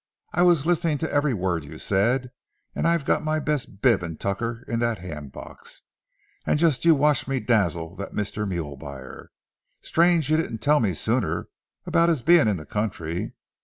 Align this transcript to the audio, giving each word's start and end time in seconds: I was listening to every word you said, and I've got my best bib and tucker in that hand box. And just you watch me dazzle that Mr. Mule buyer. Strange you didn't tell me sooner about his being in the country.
I 0.33 0.41
was 0.41 0.65
listening 0.65 0.97
to 0.97 1.13
every 1.13 1.35
word 1.35 1.63
you 1.63 1.77
said, 1.77 2.31
and 2.73 2.87
I've 2.87 3.05
got 3.05 3.23
my 3.23 3.39
best 3.39 3.83
bib 3.83 4.01
and 4.01 4.19
tucker 4.19 4.65
in 4.67 4.79
that 4.79 4.97
hand 4.97 5.31
box. 5.31 5.83
And 6.43 6.57
just 6.57 6.85
you 6.85 6.95
watch 6.95 7.27
me 7.27 7.39
dazzle 7.39 7.95
that 7.97 8.11
Mr. 8.11 8.47
Mule 8.49 8.77
buyer. 8.77 9.29
Strange 9.83 10.31
you 10.31 10.37
didn't 10.37 10.57
tell 10.57 10.79
me 10.79 10.95
sooner 10.95 11.49
about 11.85 12.09
his 12.09 12.23
being 12.23 12.47
in 12.47 12.57
the 12.57 12.65
country. 12.65 13.35